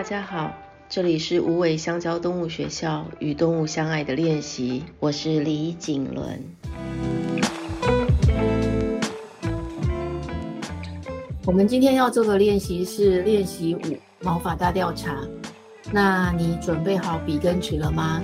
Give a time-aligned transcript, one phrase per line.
[0.00, 0.50] 大家好，
[0.88, 6.42] 这里是无尾香蕉动物学校与动物相爱的练习，我是李景伦。
[11.44, 15.18] 我们今天要做的练习是练习五毛发大调查，
[15.92, 18.22] 那你准备好笔跟纸了吗？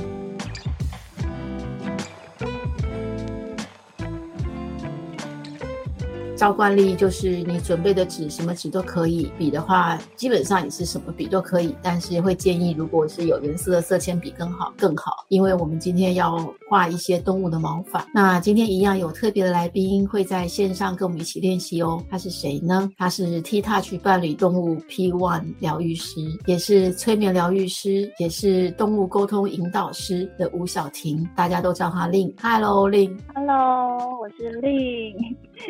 [6.47, 9.33] 照惯例就是你准备的纸，什么纸都可以。
[9.37, 16.39] 笔的话，基本上也是什么笔都可以，但是会建议如果是有颜色的色铅笔更好更好，因为我们今天要
[16.71, 18.07] 画一些动物的毛发。
[18.15, 22.01] 那今天一样有特别的来宾会在线上跟我们一起练习哦。
[22.09, 22.89] 他是谁呢？
[22.97, 32.33] 他是 T Touch 伴侣动物 P One 疗愈师，也是催眠疗愈师，也是动物沟通引导师的吴晓婷，大家都叫他令。
[32.41, 33.19] Hello，令。
[33.35, 35.15] Hello，我是令。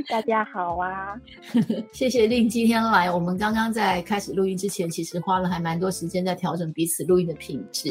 [0.09, 0.57] 大家好。
[0.57, 1.15] 好啊，
[1.93, 3.11] 谢谢令今天来。
[3.11, 7.91] 我们刚刚在开始录音之前，其实花了还蛮多时间在调整彼此录音的品质。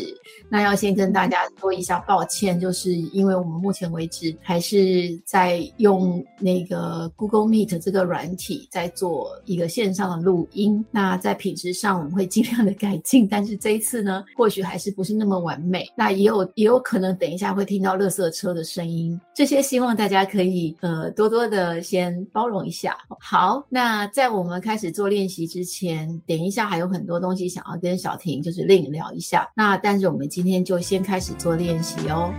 [0.49, 10.83] 那要先跟大家说一下抱歉，就是因为我们目前为止还是在用那个 Google Meet 这个软体在做一个线上的录音。
[10.89, 15.85] 那在品质上我们会尽量的改进，但是这一次呢，或许还是不是那么完美。
[15.95, 22.65] 那也有也有可能等一下会听到垃圾车的声音，这些希望大家可以呃多多的先包容。
[22.65, 29.47] 一下好，那在我们开始做练习之前，等一下还有很多东西想要跟小婷就是另聊一下。
[29.55, 32.33] 那但是我们今天就先开始做练习哦。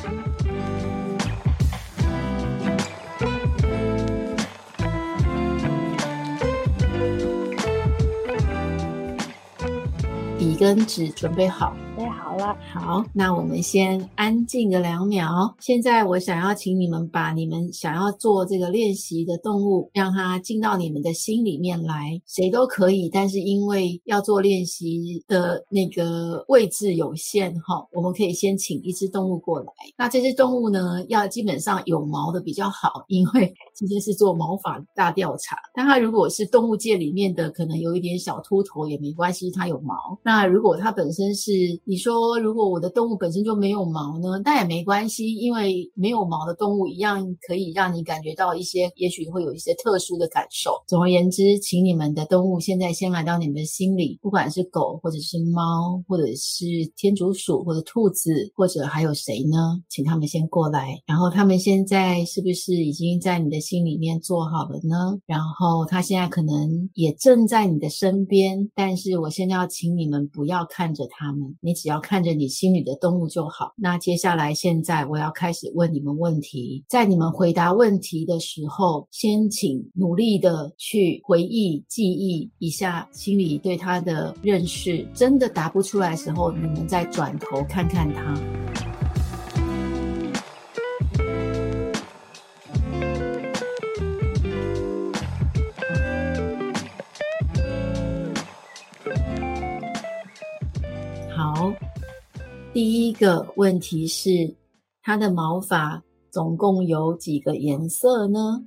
[10.37, 11.77] 笔跟纸准备好。
[12.05, 15.55] 好了，好，那我们先安静个两秒。
[15.61, 23.09] 现在我想要请你们把你们想要做这个练习的动物，让它进到你们的心里面来，谁都可以。
[23.09, 29.73] 但是因为要做练习的那个位置有限，哈，我们可以先请一只动物过来。
[29.97, 35.56] 那这只动物呢，要基本上有毛的比较好，因为今天是做毛发大调查。
[35.75, 39.95] 但它如果是动物界里面的，可能有一点小秃头也没关系，它有毛。
[40.23, 41.53] 那如果它本身是
[41.89, 42.17] 你说。
[42.41, 50.73] 如果我的动物本身就没有毛呢，但也没关系，因为没有毛的动物一样可以让你感觉到一些，也许会有一些特殊的感受。
[50.87, 56.67] 总而言之，请你们的动物现在先来到你们的心里，不管是狗或者是猫，或者是
[56.97, 59.81] 天竺鼠或者兔子，或者还有谁呢？
[59.89, 61.01] 请他们先过来。
[61.07, 65.19] 然后他们现在是不是已经在你的心里面做好了呢？
[65.27, 71.97] 然后他现在可能也正在你的身边，但是我现在要请你们不要看着他们，你只要。
[72.06, 73.72] 看着你心里的动物就好。
[73.75, 76.84] 那接下来，现在我要开始问你们问题。
[76.88, 85.04] 在你们回答问题的时候，先请努力的去回忆、记忆一下心里对他的认识。
[85.14, 88.86] 真的答不出来的时候，你们再转头看看他。
[102.76, 104.54] 第一个问题是，
[105.00, 108.62] 它的毛发总共有几个颜色呢？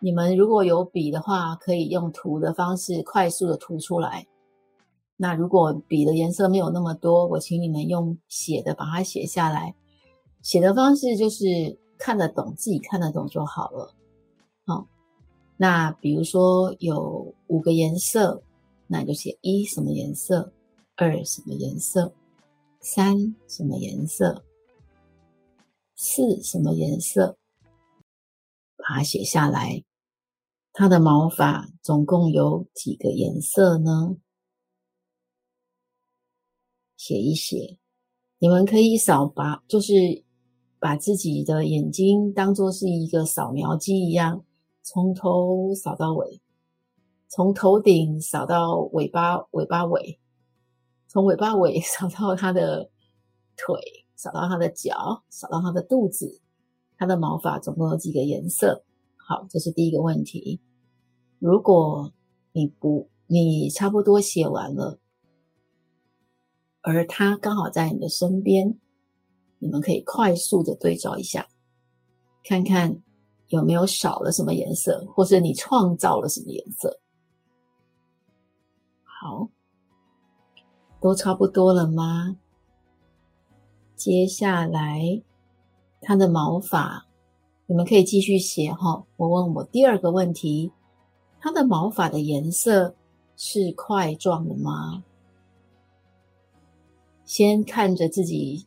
[0.00, 4.26] 你们如果有笔的话，可以用涂的方式快速的涂出来。
[5.18, 9.74] 那如果笔的颜色没有那么多，我请你们用写的把它写下来。
[10.40, 11.44] 写的方式就是
[11.98, 13.94] 看得懂，自己看得懂就好了。
[14.64, 14.86] 好，
[15.58, 18.42] 那比如说有五个颜色，
[18.86, 20.50] 那你就写一什么颜色，
[20.96, 22.10] 二什么颜色。
[22.82, 24.42] 三什么颜色？
[25.96, 27.36] 四什么颜色？
[28.78, 29.84] 把它写下来。
[30.72, 34.16] 它的毛发总共有几个颜色呢？
[36.96, 37.76] 写一写。
[38.38, 39.92] 你们可以扫把，就是
[40.78, 44.42] 把自己的眼睛当作是一个扫描机一样，
[44.82, 46.40] 从头扫到尾，
[47.28, 50.18] 从头顶扫到尾巴，尾巴尾。
[51.12, 52.88] 从尾巴尾 扫到它的
[53.56, 53.80] 腿，
[54.14, 56.40] 扫到它的脚，扫到它的肚子，
[56.96, 58.84] 它的毛发总共有几个颜色？
[59.16, 60.60] 好，这是第一个问题。
[61.40, 62.12] 如果
[62.52, 65.00] 你不，你差不多写完了，
[66.80, 68.78] 而它刚好在你的身边，
[69.58, 71.48] 你们可以快速的对照一下，
[72.44, 73.02] 看看
[73.48, 77.00] 有没有少了什么颜色，或是你创造了什么颜色。
[79.02, 79.50] 好。
[81.00, 82.36] 都差不多了吗？
[83.96, 85.22] 接下来，
[86.00, 87.06] 它的毛发，
[87.66, 89.04] 你们可以继续写哈。
[89.16, 90.70] 我问我第二个问题，
[91.40, 92.94] 它的毛发的颜色
[93.36, 95.02] 是块状的吗？
[97.24, 98.66] 先看着自己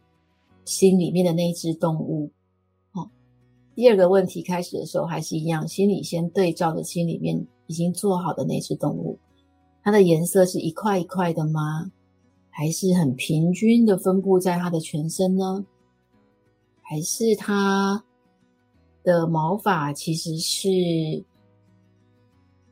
[0.66, 2.32] 心里面的那只动物。
[2.94, 3.10] 哦，
[3.76, 9.20] 第二个问题开始的时候还是一样，心里先对照着心里面已经做好的那只动物，
[9.84, 11.92] 它的颜色是一块一块的吗？
[12.56, 15.66] 还是很平均的分布在它的全身呢？
[16.84, 18.04] 还是它
[19.04, 20.70] 的毛发其实是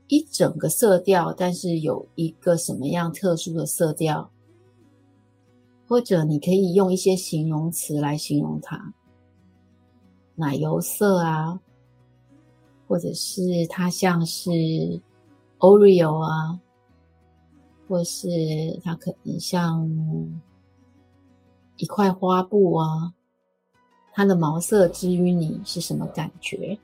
[0.08, 4.30] 一整个色调，但是有一个什么样特殊的色调？
[5.88, 8.94] 或者你可以用一些形容词来形容它，
[10.36, 11.60] 奶油色啊，
[12.88, 14.52] 或者是它像是
[15.60, 16.60] Oreo 啊，
[17.92, 18.30] 或是
[18.86, 19.86] 它可能像
[21.76, 23.14] 一块花布啊，
[24.14, 26.80] 它的毛色之于你是什么感觉？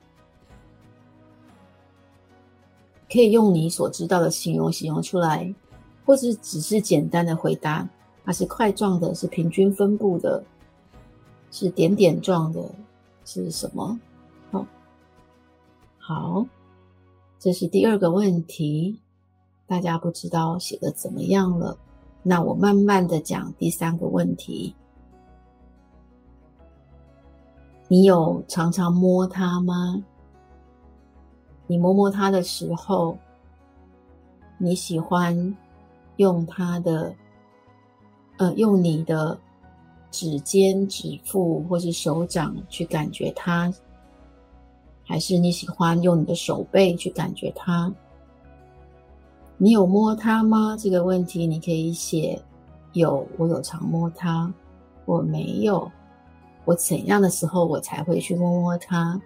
[3.10, 5.50] 可以用你所知道的形容形容出来，
[6.04, 7.88] 或者只是简单的回答。
[8.22, 10.44] 它是块状的，是平均分布的，
[11.50, 12.62] 是点点状的，
[13.24, 13.98] 是什么？
[14.50, 14.66] 哦，
[15.96, 16.46] 好，
[17.38, 19.00] 这是第二个问题，
[19.68, 21.78] 大家不知道写的怎么样了？
[22.22, 24.74] 那我慢慢的讲第三个问题。
[27.86, 30.02] 你有常常摸它吗？
[31.66, 33.16] 你摸摸它的时候，
[34.56, 35.56] 你喜欢
[36.16, 37.14] 用它的？
[38.38, 39.36] 呃，用你的
[40.12, 43.72] 指尖、指腹或是手掌去感觉它，
[45.04, 47.92] 还是你喜欢用你的手背去感觉它？
[49.58, 50.76] 你有摸它吗？
[50.78, 52.40] 这个问题你可以写
[52.92, 54.50] 有，我有常摸它，
[55.04, 55.90] 我没有，
[56.64, 59.20] 我怎样的时候我才会去摸摸它？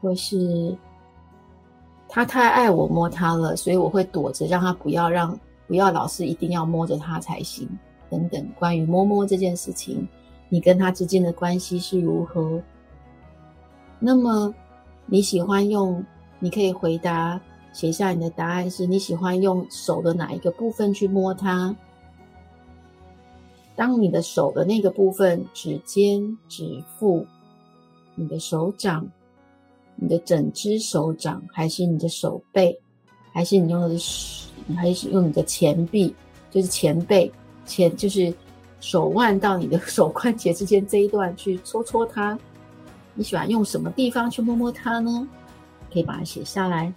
[0.00, 0.76] 或是
[2.08, 5.36] 他太爱我摸它了，所以我会躲着，让他不要让
[5.66, 7.68] 不要老是一定要摸着它才行。
[8.08, 10.06] 等等，关于摸摸这件事情，
[10.48, 12.62] 你跟他之间的关系是如何？
[13.98, 14.54] 那么
[15.06, 16.04] 你喜欢用？
[16.38, 17.40] 你可以回答，
[17.76, 21.76] 写下你的答案是你喜欢用手的哪一个部分去摸它？
[23.76, 27.26] 当你的手的那个部分，指尖、指腹、
[28.14, 29.06] 你的手掌、
[29.94, 32.80] 你的整只手掌，还是你的手背，
[33.30, 36.14] 还是你用的是，还是用你的前臂，
[36.50, 37.30] 就是前背？
[37.66, 38.32] 前就是
[38.80, 42.38] 手腕到你的 手关节之间这一段去搓搓它，
[43.12, 45.28] 你喜欢用什么地方去摸摸它呢？
[45.92, 46.90] 可以把它写下来。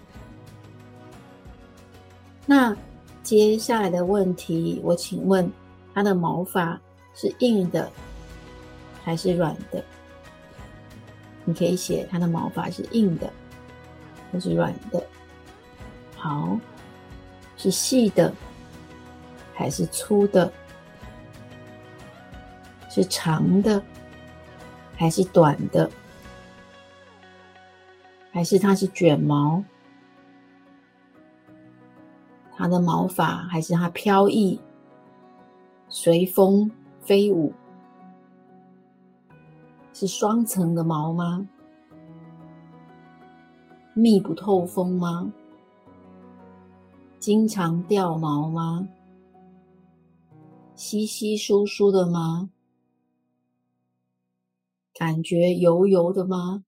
[2.50, 2.76] 那
[3.22, 5.52] 接下来的问题，我请问
[5.94, 6.82] 它的毛发
[7.14, 7.88] 是硬的
[9.04, 9.86] 还是软的？
[11.46, 13.32] 你可以写它的毛发是硬的
[14.32, 15.06] 还是软的？
[16.16, 16.60] 好，
[17.56, 18.34] 是细的。
[19.54, 20.52] 还是粗的，
[22.90, 23.84] 是长的，
[24.96, 25.92] 还是短的，
[28.32, 29.62] 还是它是卷毛？
[32.60, 34.60] 它的毛发还是它飘逸，
[35.88, 36.70] 随风
[37.00, 37.54] 飞舞？
[39.94, 41.48] 是双层的毛吗？
[43.94, 45.32] 密不透风吗？
[47.18, 48.90] 经常掉毛吗？
[50.76, 52.50] 稀稀疏疏的吗？
[54.94, 56.66] 感觉油油的吗？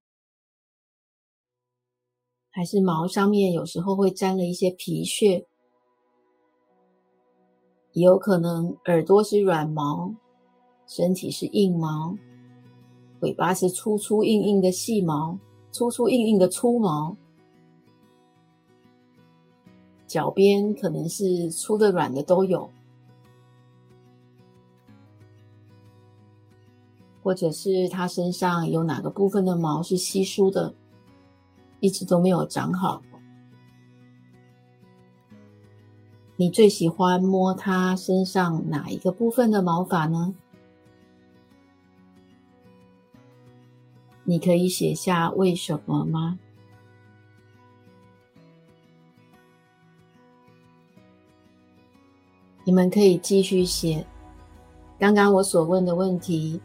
[2.48, 5.46] 还是毛上面有时候会沾了一些皮屑？
[7.92, 10.14] 也有可能耳朵是软毛，
[10.86, 12.16] 身体是硬毛，
[13.20, 15.38] 尾巴是粗粗硬硬的细毛，
[15.70, 17.16] 粗粗硬硬的粗毛，
[20.06, 22.68] 脚边可能是粗的软的都有。
[27.22, 30.74] 或者是它身上有哪个部分的毛是稀疏的，
[31.78, 33.00] 一直都没有长好。
[36.42, 40.34] 你最喜欢摸它身上哪一个部分的毛发呢？
[44.24, 46.40] 你可以写下为什么吗？
[52.64, 54.04] 你们可以继续写
[54.98, 56.60] 刚刚我所问的问题。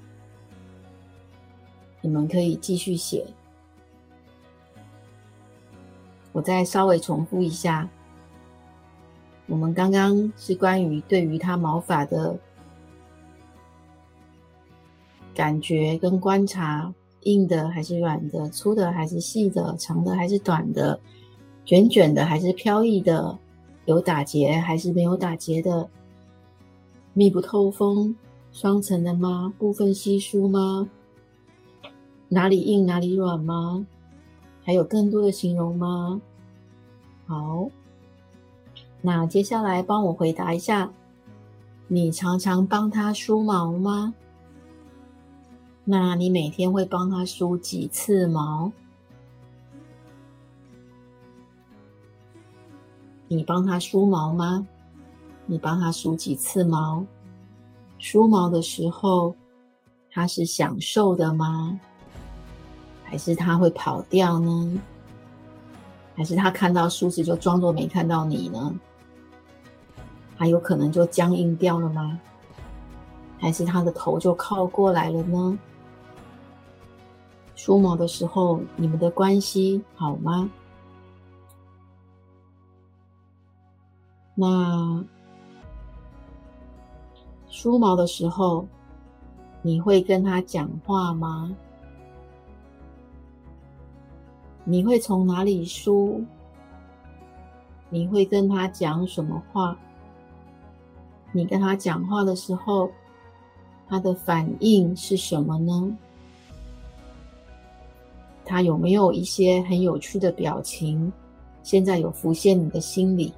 [2.02, 3.28] 你们可以继续写，
[6.32, 7.88] 我再稍微重复一下。
[9.48, 12.38] 我们刚刚是关于对于它毛发的
[15.34, 21.00] 感觉跟观察，硬的还是软的，粗的还是细的，长的还是短的，
[21.64, 23.38] 卷卷的还是飘逸的，
[23.86, 25.90] 有打结还是没有打结的，
[27.14, 28.16] 密不透风
[28.52, 29.54] 双层的吗？
[29.58, 30.90] 部分稀疏吗？
[32.30, 33.86] 哪里硬哪里软吗？
[34.64, 36.20] 还有更多的形容吗？
[37.26, 37.70] 好，
[39.08, 40.92] 那接下来帮我回答一下，
[41.88, 44.14] 你常常帮他梳毛吗？
[45.86, 48.70] 那你每天会帮他梳几次毛？
[53.30, 54.68] 你帮他梳毛吗？
[55.46, 57.06] 你帮他梳几次毛？
[58.00, 59.34] 梳毛的时候，
[60.12, 61.80] 他是享受的吗？
[63.06, 64.82] 还是他会跑掉呢？
[66.14, 68.78] 还是他看到梳子就装作没看到你呢？
[70.38, 72.20] 他有可能就僵硬掉了吗？
[73.40, 75.58] 还是他的头就靠过来了呢？
[77.56, 80.50] 梳毛的时候，你们的关系好吗？
[84.36, 85.04] 那
[87.48, 88.68] 梳毛的时候，
[89.64, 91.56] 你会跟他讲话吗？
[94.64, 96.24] 你会从哪里梳？
[97.90, 99.78] 你会跟他讲什么话？
[101.38, 102.90] 你跟他讲话的时候，
[103.88, 105.96] 他的反应是什么呢？
[108.44, 111.14] 他有没有一些很有趣的表情？
[111.62, 113.32] 现在有浮现你的心里？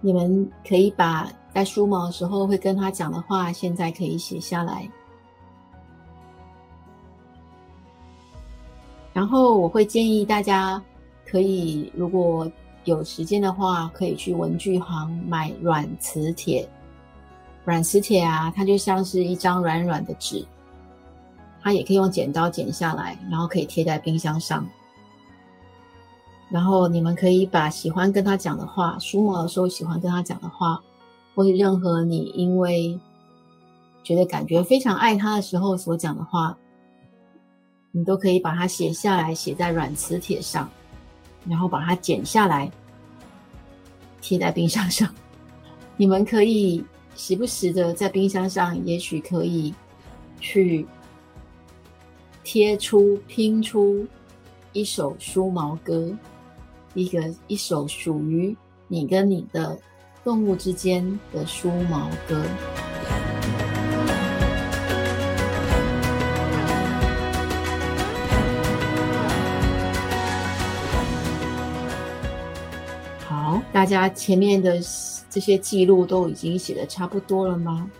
[0.00, 4.90] 你们可以把在梳毛的时候会跟他讲的话，现在可以写下来。
[9.12, 10.82] 然后我会建议大家，
[11.26, 12.50] 可以如果
[12.84, 16.68] 有时间的话，可以去文具行买软磁铁。
[17.64, 20.46] 软磁铁啊，它就像是一张软软的纸，
[21.62, 24.66] 它也可以用剪刀剪下来，然后可以贴在冰箱上。
[26.50, 30.80] 然后你们可以把喜欢跟他讲的话，书末的时候喜欢跟他讲的话，
[31.34, 33.00] 或是任何你因为
[34.02, 36.56] 觉得感觉非常爱他的时候所讲的话。
[37.96, 40.68] 你都可以把它写下来，写在软磁铁上，
[41.48, 42.70] 然后把它剪下来，
[44.20, 45.08] 贴在冰箱上。
[45.96, 46.84] 你们可以
[47.14, 49.74] 时不时的在冰箱上，也许可以
[50.40, 50.86] 去
[52.42, 54.06] 贴出、拼出
[54.72, 56.16] 一首梳毛歌，
[56.94, 58.56] 一个一首属于
[58.88, 59.78] 你跟你的
[60.24, 62.44] 动物之间的梳毛歌。
[73.74, 74.78] 大家前面的
[75.28, 77.90] 这些记录都已经写的差不多了吗？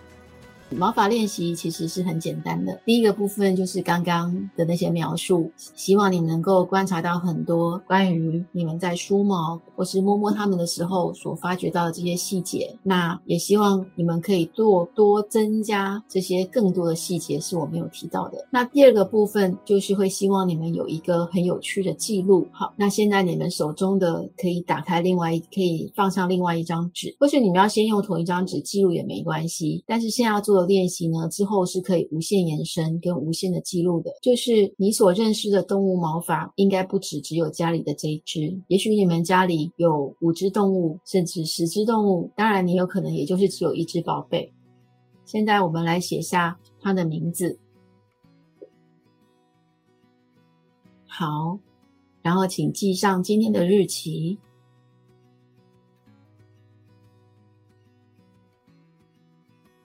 [0.70, 2.80] 毛发练习其实是很简单的。
[2.84, 12.74] 第一个部分就是刚刚的那些描述，希望你能够观察到很多关于你们在梳毛或是摸摸它们的时候所发觉到的这些细节。
[12.82, 18.46] 那也希望你们可以多多增加这些更多的细节是我没有提到的。
[18.50, 22.46] 那第二个部分就是会希望你们有一个很有趣的记录。
[22.52, 29.82] 好，那现在你们手中的可以打开另外一，可以放上另外一张纸，或许你们要先用同一张纸记录也没关系。
[29.86, 34.10] 但是现在要做的练习呢，之后是可以无限延伸跟无限的记录的。
[34.22, 38.56] 就是你所认识的动物毛发，应该不止只有家里的这一只。
[38.68, 42.30] 也许你们家里有五只动物，甚至十只动物。
[42.36, 44.52] 当然，你有可能也就是只有一只宝贝。
[45.24, 47.58] 现在我们来写下它的名字。
[51.06, 51.58] 好，
[52.22, 54.38] 然后请记上今天的日期。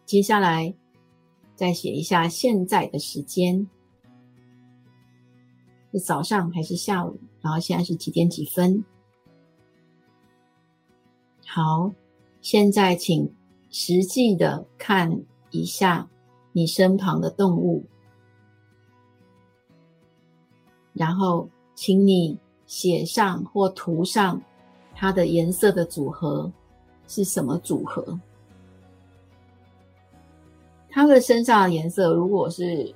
[0.09, 0.73] 接下来，
[1.55, 3.69] 再写一下现在的时间，
[5.91, 7.15] 是早上还是下午？
[7.41, 8.83] 然后现在是几点几分？
[11.45, 11.93] 好，
[12.41, 13.31] 现在请
[13.69, 15.15] 实际的看
[15.51, 16.09] 一下
[16.53, 17.85] 你身旁的动物，
[20.91, 22.35] 然后请你
[22.65, 24.41] 写上或涂上
[24.95, 26.51] 它的颜色的组合
[27.05, 28.19] 是什么组合？
[30.91, 32.93] 它的身上的颜色如果是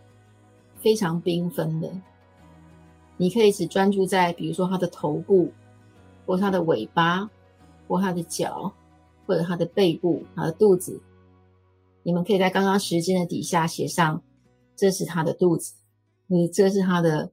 [0.81, 1.91] 非常缤纷的，
[3.17, 5.51] 你可以只专注在，比如说它的头部，
[6.25, 7.29] 或它的尾巴，
[7.87, 8.71] 或它的脚，
[9.25, 10.99] 或者它的背部、它的肚子。
[12.01, 14.21] 你们可以在刚刚时间的底下写上，
[14.75, 15.73] 这是它的肚子，
[16.27, 17.31] 你这是它的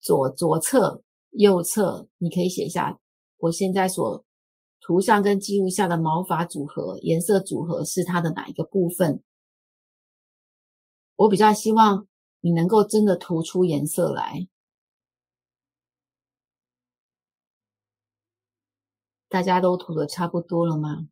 [0.00, 2.98] 左左侧、右侧，你可以写下
[3.38, 4.23] 我现在所。
[4.86, 9.22] 图上跟记录下的毛发组合、颜色组合是它的哪一个部分？
[11.16, 12.06] 我比较希望
[12.40, 14.46] 你能够真的涂出颜色来。
[19.30, 21.08] 大家都涂的差不多了吗？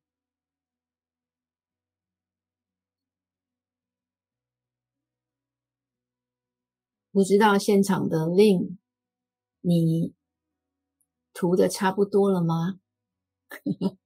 [7.11, 8.77] 不知道现场的 Lin，
[9.63, 10.13] 你
[11.33, 12.82] 涂的差不多了吗？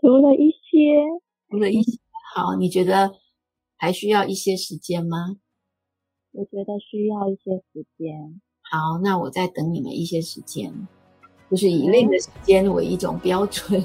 [0.00, 1.04] 涂了一些，
[1.48, 1.98] 读了一些。
[2.34, 3.12] 好，你觉得
[3.76, 5.36] 还需要一些时间吗？
[6.32, 8.40] 我觉得需要一些时间。
[8.60, 10.72] 好，那我再等你们一些时间，
[11.50, 13.82] 就是以 Lin 的时间为一种标准。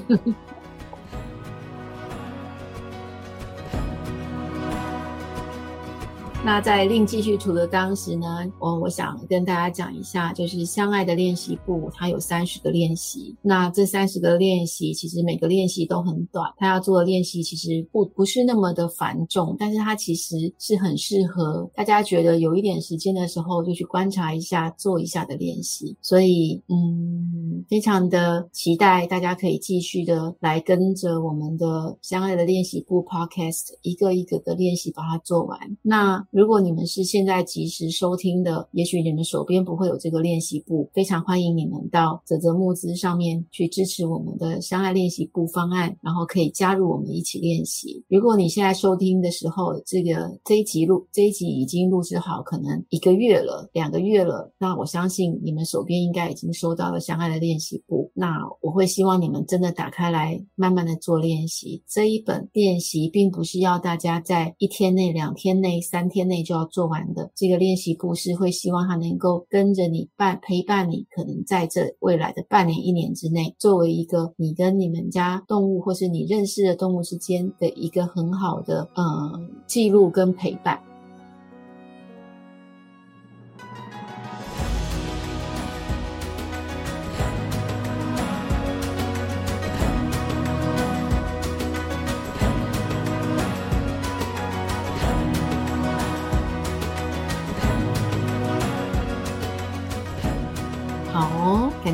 [6.44, 13.34] 那在另继续涂的当时呢，我我想跟大家讲一下，就是相爱的练习部，它有三十个练习。
[13.40, 25.96] 那这三十个练习，其实每个练习都很短，它要做的练习其实不不是那么的繁重，但是它其实是很适合大家觉得有一点时间的时候就去观察一下、做一下的练习。
[26.02, 35.58] 所以，嗯，非常的期待大家可以继续的来跟着我们的相爱的练习簿 Podcast 一个一个的练习把它做完。
[35.82, 48.02] 那如果你们是现在及时收听的，也许你们手边不会有这个练习簿，非常欢迎你们到泽泽募资上面去支持我们的相爱练习簿方案，然后可以加入我们一起练习。
[48.08, 58.10] 如果你现在收听的时候，这个这一集录这一集已经录制好，可能一个月了、两个月了，那我相信你们手边应该已经收到了相爱的练习簿。
[58.14, 61.82] 那我会希望你们真的打开来，慢慢的做练习。
[61.86, 80.80] 这一本练习并不是要大家在一天内、两天内、三天内就要做完的这个练习簿，是会希望它能够跟着你伴陪伴你，可能在这未来的半年、一年之内，作为一个你跟你们家动物或是你认识的动物之间的一个很好的呃记录跟陪伴。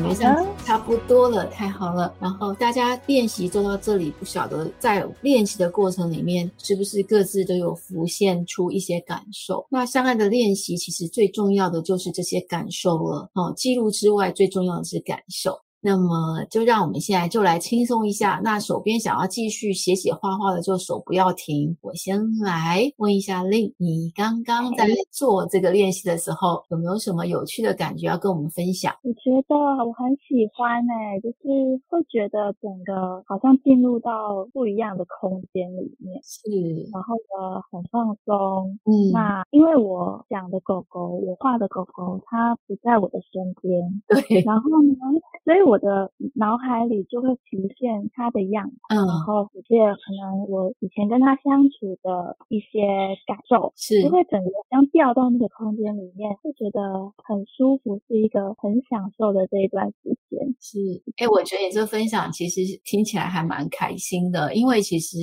[0.01, 2.11] 感觉上差不多了，太好了。
[2.19, 9.65] 然后大家练习做到这里，不晓得在练习的过程里面，是不是各自都有浮现出一些感受？
[9.69, 13.29] 那相爱的练习其实最重要的就是这些感受了。
[13.35, 15.55] 哦，记录之外，最重要的是感受。
[15.83, 18.39] 那么就让我们现在就来轻松一下。
[18.43, 21.75] 那手边想要继续写写画画的，就手不要停。
[21.81, 28.93] 我先来问一下 Lin，你刚刚在做这个练习的时候，有没有什么有趣的感觉要跟我们分享？
[29.01, 31.49] 我觉得我很喜欢哎、欸，就是
[31.89, 36.45] 会觉得整个好像进入到不一样的空间里面，是，
[36.93, 38.77] 然后呢很放松。
[38.85, 44.95] 嗯，那因为我养的狗狗，我画的狗狗，它不在我的身边，对，然后呢，
[45.43, 45.70] 所以我。
[45.71, 52.81] 我的脑海里就会浮现他的样子，嗯，然后浮现可能我以前跟他相处的一些
[53.25, 56.81] 感受，是，就会整个像掉到那个空间里面，会觉得
[57.23, 60.53] 很舒服，是一个很享受的这一段时间。
[60.59, 60.77] 是，
[61.15, 65.19] 哎，我觉得你这分享其实听起来还蛮开心的，因为其实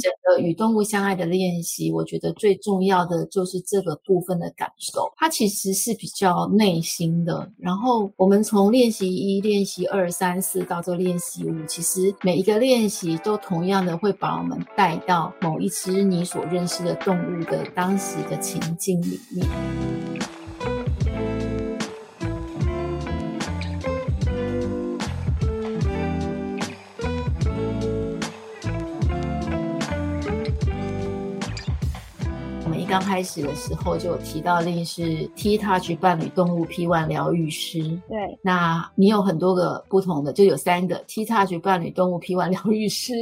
[0.00, 7.50] 整个与动物相爱的练习，我觉得最重要的就是这个部分的感受，它其实是比较内心的。
[7.58, 9.87] 然后我们从练习一练习。
[9.90, 19.97] 二三四到做练习五，其实每一个练习都同样的会把我们带到某一只你所认识的动物的当时的情境里面。
[32.98, 37.78] 刚开始的时候就有提到，Lin 是 T-Touch 伴侣动物 P-1 疗愈师。
[38.08, 43.12] 对，那你有很多个不同的，就有三个 T-Touch 伴侣动物 P-1 疗愈师，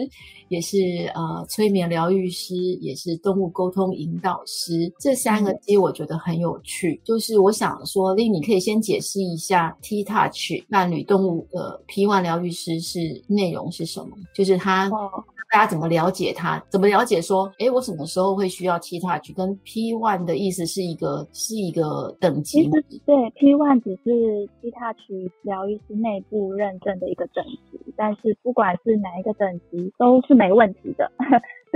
[0.48, 0.78] 也是
[1.14, 4.90] 呃催眠疗愈师，也是动物沟通引导师。
[4.98, 6.98] 这三个其实我觉得很有趣。
[7.04, 14.16] 就是我想说，Lin 你可以先解释一下 T-Touch 伴侣动物的 P-1 疗愈师是内容是什么？
[14.34, 14.88] 就是他。
[14.88, 16.60] 哦大家怎么了解他？
[16.68, 19.32] 怎么了解说，诶，我什么时候会需要 T-Touch？
[19.32, 22.70] 跟 P-1 的意思是一个是一个等级其实？
[23.04, 31.10] 对 P one 只是 T-Touch 疗愈师内部认证的一个等级，但是不管是哪一个等级都是没问题的。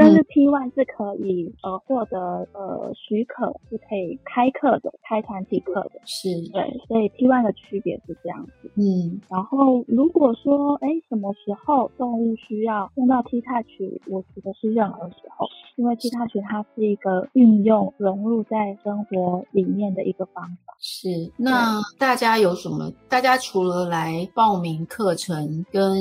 [0.01, 6.01] 但是 T one 是可以呃获得呃许可，是可以开课的，开团体课的。
[6.07, 8.71] 是对，所以 T one 的区别是这样子。
[8.77, 20.75] 嗯，然后如果说哎什么时候动物需要用到 T touch，我觉得是任何时候，因为 T touch 它是一个运用融入在生活里面的一个方法。
[20.79, 22.91] 是，那大家有什么？
[23.09, 25.93] 大家除了来报名课程跟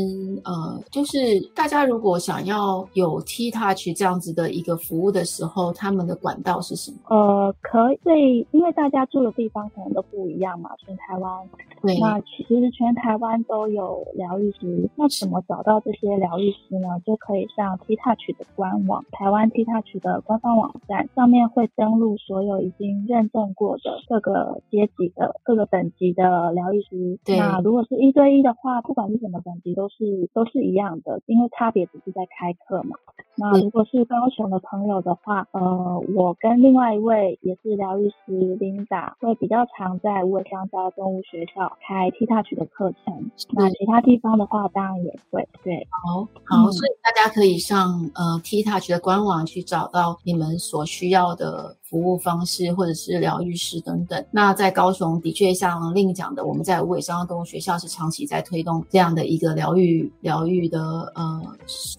[0.46, 1.18] 呃，就是
[1.54, 6.98] 大家如果想要有 T touch 这样子的一个服务的时候，他们的管道是什么？
[7.10, 11.48] 呃，可以，因为大家住的地方可能都不一样嘛，全台湾。
[11.82, 12.00] 对。
[12.00, 16.88] 那其实全台湾都有疗愈师，那怎么找到这些疗愈师呢？
[17.06, 24.62] 就可以上 T touch 的官网，台湾 T touch 的官方网站上面会登录所有已经认证过的各个。
[24.70, 32.96] 阶级的各个等级的疗愈师，对，那如果是一对一的话，不管是什么等级，都是都是一样的，因为差别只是在开课嘛。
[33.40, 43.32] 那如果是高雄的朋友的话，呃，我跟另外一位也是疗愈师 Linda 会比较常在无尾香蕉动物学校开 T Touch 的课程。
[43.52, 45.48] 那其他地方的话，当然也会。
[45.64, 51.79] 对，好，好，嗯，所以大家可以上呃 T Touch 的官网去找到你们所需要的。
[51.90, 60.80] 服务方式或者是疗愈师等等，那在高雄的确像令讲的，我们在无尾香蕉动物学校是长期在推动这样的一个疗愈疗愈的
[61.16, 61.42] 呃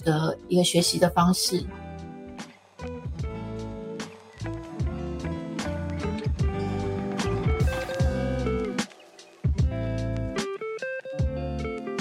[0.05, 1.64] 的一个学习的方式。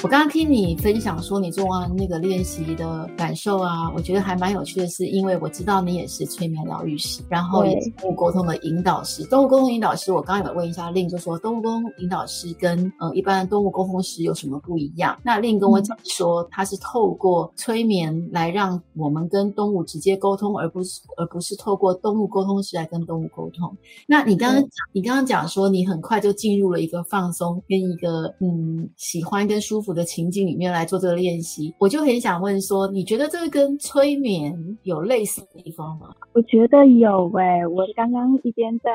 [0.02, 9.26] 我刚刚听你分享说你做完那个练习的感受啊，我觉得还蛮有趣的是，因为我知道你也是催眠疗愈师，然后也是动物沟通的引导师。
[9.26, 15.20] 动物沟通引导师，我刚刚有问一下令，就说动物沟通引导师跟呃一般的动物沟通师有什么不一样？
[15.22, 23.76] 那令跟我讲说，他是透过催眠来让我们跟动物直接沟通，而不是而不是透过动物沟通师来跟动物沟通。
[24.08, 29.89] 那你刚刚讲，你刚刚讲说你很快就进入了一个放松跟一个嗯喜欢跟舒服。
[29.94, 36.14] 的情境里面来做这个练习，我就很想问说，你觉得这个跟催眠有类似的地方吗？
[36.34, 38.90] 我觉得有诶、欸，我刚刚一边在。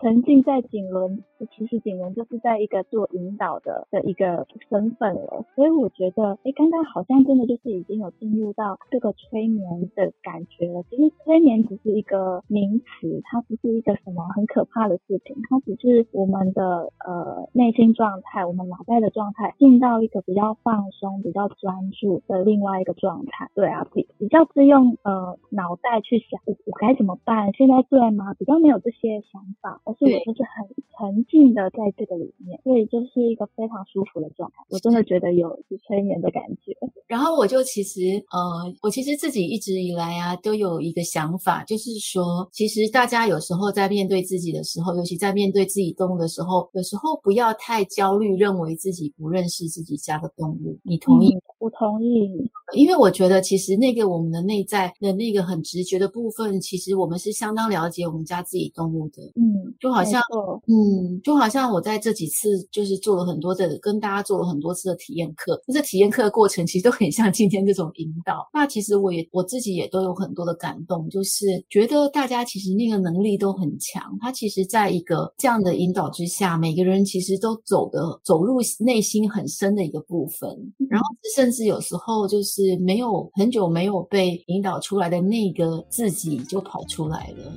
[0.00, 1.22] 沉浸在景伦，
[1.56, 10.82] 其实景伦就是在一个做引导的的一个身份了，所以我觉得，哎，刚刚好像真的就是已经有进入到这个催眠的感觉了。
[10.90, 23.48] 其实催眠只是一个名词，它不是一个什么很可怕的事情，它只是我们的呃内心状态，我们脑袋的状态进到一个比较放松、比较专注的另外一个状态。
[23.54, 28.34] 对啊，比比较是用呃脑袋去想我，我该怎么办，现在对吗？
[28.34, 29.80] 比较没有这些想法。
[29.98, 34.64] 所以我就是很沉浸的在这个里面，所以就是一个非常舒服的状态。
[34.70, 36.76] 我真的觉得有是催眠的感觉。
[37.06, 50.78] 然后我就其实呃，我其实自己一直以来啊，都有一个想法，就是说，其实大家有时候在面对自己的时候，尤其在面对自己动物的时候，有时候不要太焦虑，认为自己不认识自己家的动物。
[50.82, 51.36] 你同意？
[51.64, 52.50] 我、嗯、同意。
[52.74, 59.22] 因为我觉得其实那个我们的内在的那个很直觉的部分，其实我们是相当了解我们家自己动物的。
[59.36, 59.74] 嗯。
[59.80, 60.22] 就好像，
[60.66, 68.48] 嗯，就好像我在这几次就是做了很多的，跟大家做了很多次的体验课，这体验课的过程其实都很像今天这种引导。
[68.52, 74.16] 那其实我也我自己也都有很多的感动，就是觉得大家其实那个能力都很强。
[74.20, 80.48] 他其实在一个这样的引导之下，每个人其实都走的走入内心很深的一个部分，
[80.88, 87.52] 然后甚是有时候就是没有很久没有被引导出来的那个自己就跑出来了。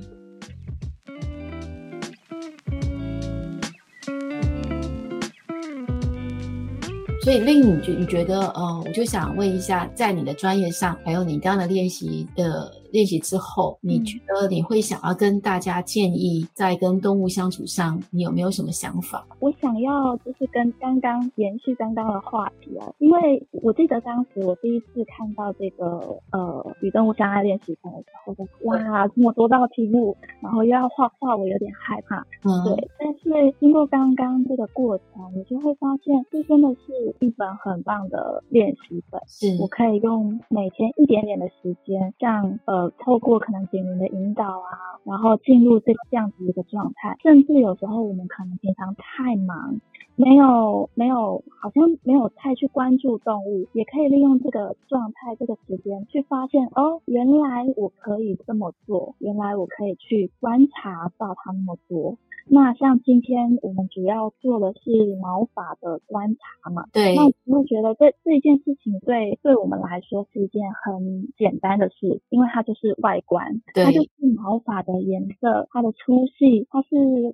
[7.24, 12.72] 所以令你觉你觉得，呃，我就想问一下，在你的专业上，还有你这样的练习的。
[12.98, 19.24] 练习之后，你觉得你会想要跟大家建议，在跟动物相处上，你有没有什么想法？
[19.40, 25.86] 我想要就是跟刚刚延续刚刚的话题啊，因为我记得当时我第一次看到这个
[26.32, 32.18] 呃与动物相爱练习课的时候，就哇这么多道题目，然后又要画画，我有点害怕。
[32.44, 32.90] 嗯，对。
[33.08, 39.22] 但是经过刚刚这个过程，你就会发现，这真的是一本很棒的练习本。
[39.28, 42.78] 是我可以用每天一点点的时间，像呃。
[42.78, 49.82] 呃，透过可能景伦的引导啊，然后进入这这样子一个状态，甚至有时候我们可能平常太忙。
[50.16, 62.18] 没有没有，好像没有太去关注动物，也可以利用这个状态、这个时间去发现哦，原来我可以这么做，原来我可以去观察到它那么多。
[62.50, 67.16] 那像今天我们主要做的是毛发的观察嘛，对。
[67.16, 76.88] 那我会觉得这这一件事情对对我们来说是一件很简单的事，因为它就是外观，对，它就是毛发的颜色、它的粗细，它是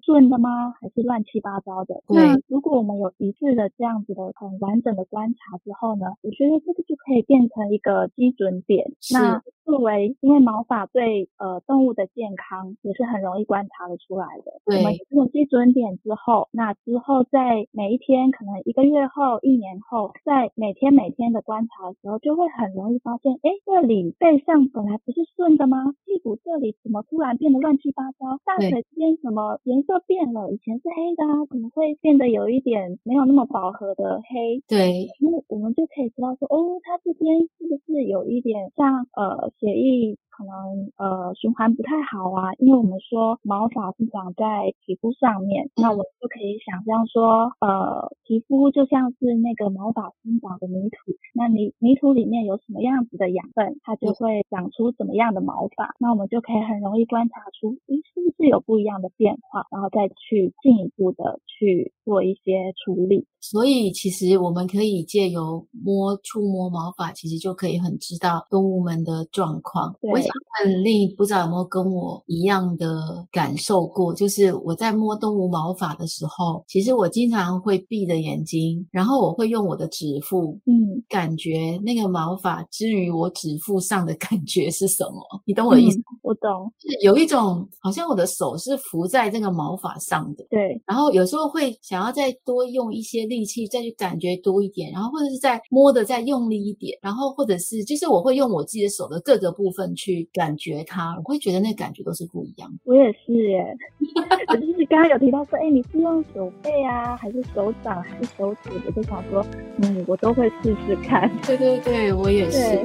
[0.03, 0.71] 顺的吗？
[0.81, 2.01] 还是乱七八糟的？
[2.07, 2.17] 对。
[2.17, 8.91] 那如果我们有一致的这样子的很完整的观察之后呢，我觉得这个就可以变成一个基准点。
[9.11, 14.61] 那作为，因为毛发对呃动物的健康也是很容易观察的出来的。
[14.65, 14.77] 对。
[14.77, 25.93] 我们这个基准点之后，那之后在每一天，可能一个月后、一年后，在每天每天的观察的时候，就会很容易发现，哎，这里背上本来不是顺的吗？
[26.05, 28.39] 屁股这里怎么突然变得乱七八糟？
[28.45, 30.51] 大腿这边怎么颜色变了？
[30.51, 34.61] 以前是黑的啊，怎么会变得有一点没有那么饱和的黑？
[34.67, 40.17] 对，那我们就可以知道说，哦，它这边是不是有一点像呃写意。
[40.35, 63.27] 可能呃循环不太好啊，因为我们说毛发是长在皮肤上面，那我们就可以想象说，呃，皮肤就像是那个毛发生长的泥土，那泥泥土里面有什么样子的养分，它就会长出怎么样的毛发，那我们就可以很容易观察出，咦，是不是有不一样的变化，然后再去进一步的去做一些处理。
[63.39, 69.93] 所以其实我们可以借由摸触摸毛发，其实就可以很知道动物们的状况。
[70.01, 70.22] 对。
[70.61, 85.21] 很令不知道有没有跟我一样的感受过，就是我在摸动物毛发的时候，其实我经常会闭着眼睛，然后我会用我的指腹，嗯，感觉那个毛发之于我指腹上的感觉是什么？
[85.45, 85.97] 你懂我的意思？
[85.97, 90.81] 嗯，我懂，有一种好像我的手是浮在这个毛发上的，对。
[90.85, 100.12] 然后有时候会想要再多用一些力气，再去感觉多一点，然后或者是再摸的再用力一点，然后或者是就是我会用我自己的手的各个部分去。
[100.33, 102.69] 感觉它，我会觉得那感觉都是不一样。
[102.83, 103.75] 我也是耶，
[104.49, 108.69] 我就是刚刚有提到说，哎，你是用手背啊，还是手掌，还是手指？
[108.85, 109.45] 我就想说，
[109.81, 111.31] 嗯，我都会试试看。
[111.45, 112.79] 对对对，我也是。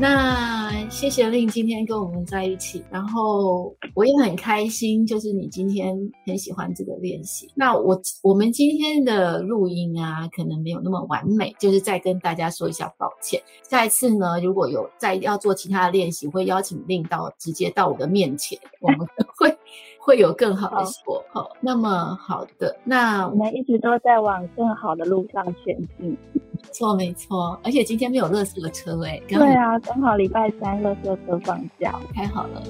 [0.00, 0.66] 那。
[0.90, 5.92] 谢谢令今天跟我们在一起，然后我也很开心，就是你今天
[6.24, 7.50] 很喜欢这个练习。
[7.56, 13.42] 那我我们今天的录音啊，可能没有那么完美，就是再跟大家说一下抱歉。
[13.68, 19.00] 下一次呢，如果有再要做其他的练习，我会邀请令到直接到我的面前，我们
[19.36, 19.58] 会
[19.98, 21.24] 会有更好的效果。
[21.32, 26.16] 好，那么好的，那我们一直都在往更好的路上前进。
[26.52, 29.20] 没错，没错，而且今天没有垃圾车哎。
[29.26, 32.62] 对啊，刚好礼拜三垃圾车放假，太好了。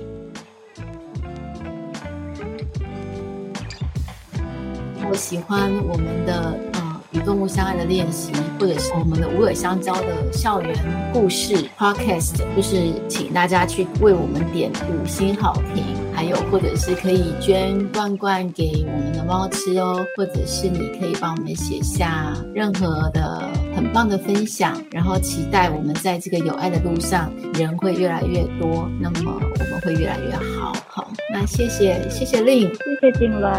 [5.06, 10.74] 我喜欢我们的呃与动物相爱的练习，或者是我们的无耳香蕉的校园
[11.12, 16.07] 故事 Podcast，就是请大家去为我们点五星好评。
[16.18, 30.72] 还有，或者是可以捐罐罐给我们的猫吃哦，或者是你可以帮我们写下任何的很棒的分享，然后期待我们在这个有爱的路上，人会越来越多，那么我们会越来越好。
[30.88, 33.52] 好，那谢谢，谢谢令，谢谢静伦。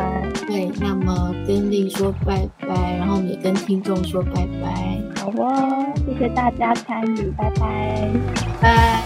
[0.45, 4.99] 对，那么跟令说拜拜，然后我们也跟听众说拜拜。
[5.15, 8.11] 好哦，谢谢大家参与，拜拜，
[8.61, 9.01] 拜。